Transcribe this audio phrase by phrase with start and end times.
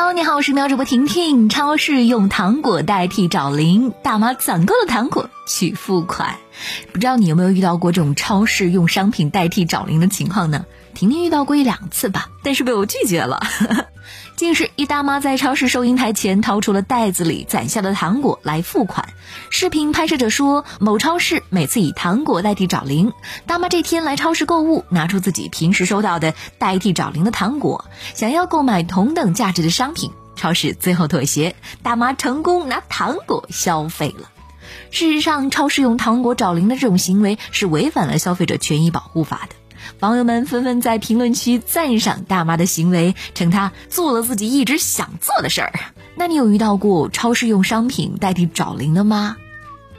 [0.00, 1.48] Hello，你好，我是喵主播婷婷。
[1.48, 6.36] 超市用糖果代替找零，大妈攒够了糖果去付款。
[6.92, 10.66] 不知道你有没有遇到过这种超市用商品代替找零的情况呢？
[10.94, 13.40] 婷婷遇到过一两次吧，但是被我拒绝了。
[14.36, 19.08] 近日，一大妈在超市收银台前掏出了袋子里攒下的糖果来付款。
[19.50, 23.12] 视频拍摄者说，某超市每次以糖果代替找零，
[23.46, 27.84] 大妈这天来超市购物，拿出自己平时收到的代替找零的糖果，
[28.14, 30.12] 想要购买同等价值的商品。
[30.36, 34.30] 超市最后妥协，大妈成功拿糖果消费了。
[34.92, 39.56] 事实上，超市用糖果找零的这种行为是违反了消费者权益保护法的。
[40.00, 45.72] 网友们纷纷在评论区赞赏大妈的行为，称她做了自己一直想做的事儿。
[46.14, 49.36] 那你有遇到过超市用商品代替找零的吗？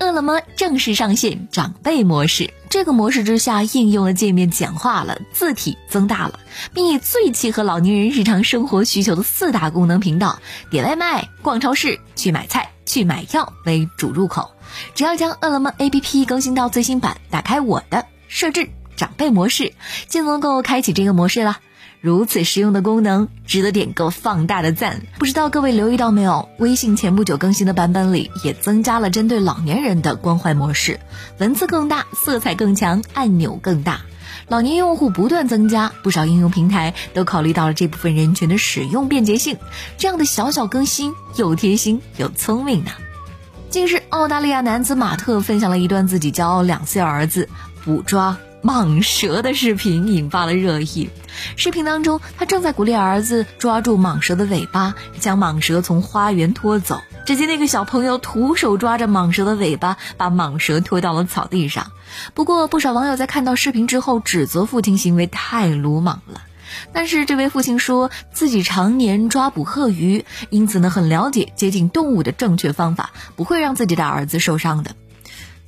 [0.00, 6.38] 饿了么正式上线长辈模式，这个模式之下，应用的界面简化了，字体增大了，
[6.72, 10.38] 并以最契合老年人日常生活需求的四大功能频道——
[10.70, 14.52] 点外卖、逛超市、去买菜、去买药为主入口。
[14.94, 18.70] 只要将饿了么 APP 更新到最新版，打开我的设置。
[18.98, 19.72] 长辈模式
[20.08, 21.58] 就能够开启这个模式了，
[22.00, 25.00] 如此实用的功能，值得点个放大的赞。
[25.18, 26.48] 不知道各位留意到没有？
[26.58, 30.98] 微信前不久更新的版本里也增加了针对老年人的关怀模式，
[31.38, 34.00] 文字更大，色彩更强，按钮更大。
[34.48, 39.58] 老年用户不断增加，不少应用平台都考虑到了这部分人群的使用便捷性。
[39.96, 42.90] 这样的小小更新，又贴心又聪明呢。
[43.70, 47.48] 近日，澳大利亚男子马特分享了一段自己教两岁儿子
[47.84, 48.38] 捕抓。
[48.62, 51.10] 蟒蛇的视频引发了热议。
[51.56, 57.00] 视频当中，他正在鼓励儿子抓住蟒蛇的尾巴，将蟒蛇从花园拖走。
[57.24, 61.92] 只见那个小朋友徒手抓着蟒蛇的尾巴，把蟒蛇拖到了草地上。
[62.34, 66.40] 不过，不少网友在看到视频之后，指责父亲行为太鲁莽了。
[66.92, 74.92] 但是，这位父亲说自己常年抓捕鳄鱼，因此呢，很了解接近动物的正确方法，不会让自己的儿子受伤的。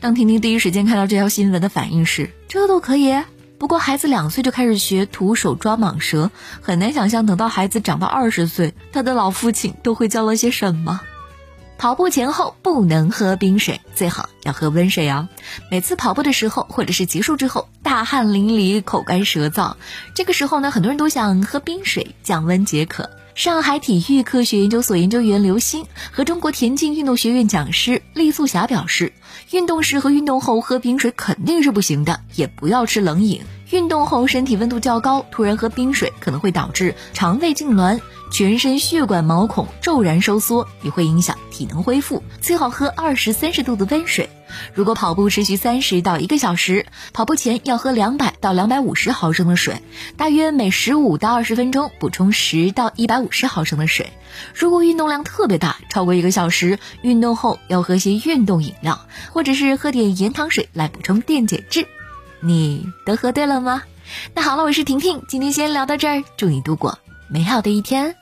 [0.00, 3.22] 当婷婷第一时间看到这条新闻的反应是：这都可以？
[3.58, 6.30] 不过孩子两岁就开始学徒手抓蟒蛇，
[6.62, 11.02] 很难想象等到孩子长到二十岁，他的老父亲都会教了些什么。
[11.80, 15.30] 跑步前后不能喝冰水，最好要喝温水哦。
[15.70, 19.76] 每次跑步的时候，或者是结束之后，大汗淋漓、口干舌燥，
[20.14, 23.08] 这个时候呢，很多人都想喝冰水降温解渴。
[23.34, 29.14] 上海体育科学研究所研究员刘鑫和中国田径运动学院讲师厉素霞表示，
[29.50, 33.40] 运动时和运动后喝冰水肯定是不行的，也不要吃冷饮。
[33.70, 38.00] 运动后身体温度较高，突然喝冰水可能会导致肠胃痉挛。
[38.32, 42.22] 全身血管毛孔骤然收缩，也会影响体能恢复。
[42.40, 44.30] 最好喝二十三十度的温水。
[44.72, 49.82] 如果跑步持续三十到一个小时，跑步前要喝两百到两百五十毫升的水，
[50.16, 54.12] 大约每十五到二十分钟补充十到一百五十毫升的水。
[54.54, 59.00] 如果运动量特别大，超过一个小时，运动后要喝些运动饮料，
[59.32, 61.88] 或者是喝点盐糖水来补充电解质。
[62.42, 63.82] 你都喝对了吗？
[64.34, 68.14] 那好了，我是婷婷，今天先聊到这儿，祝你度过美好的一天。